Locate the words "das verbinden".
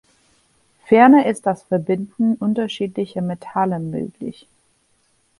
1.45-2.33